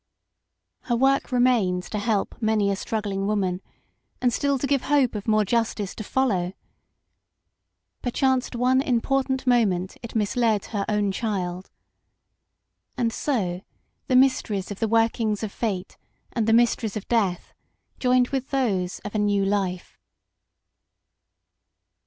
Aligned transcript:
Her 0.85 0.95
work 0.95 1.31
remains 1.31 1.87
to 1.91 1.99
help 1.99 2.33
many 2.41 2.71
a 2.71 2.75
struggling 2.75 3.27
woman, 3.27 3.61
and 4.19 4.33
still 4.33 4.57
to 4.57 4.65
give 4.65 4.81
hope 4.85 5.13
of 5.13 5.27
more 5.27 5.45
justice 5.45 5.93
to 5.93 6.03
follow; 6.03 6.53
perchance 8.01 8.47
at 8.47 8.55
one 8.55 8.81
important 8.81 9.45
moment 9.45 9.97
it 10.01 10.15
misled 10.15 10.65
her 10.65 10.85
own 10.89 11.11
child. 11.11 11.69
And 12.97 13.13
so 13.13 13.61
the 14.07 14.15
mysteries 14.15 14.71
of 14.71 14.79
the 14.79 14.87
workings 14.87 15.43
of 15.43 15.51
Fate 15.51 15.97
and 16.33 16.47
the 16.47 16.51
mysteries 16.53 16.97
of 16.97 17.07
death 17.07 17.53
joined 17.99 18.29
with 18.29 18.49
those 18.49 18.97
of 19.05 19.13
a 19.13 19.19
new 19.19 19.45
life. 19.45 19.99